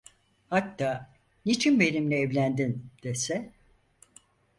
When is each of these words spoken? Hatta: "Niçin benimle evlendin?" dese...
Hatta: 0.49 1.11
"Niçin 1.45 1.79
benimle 1.79 2.15
evlendin?" 2.19 2.85
dese... 3.03 3.53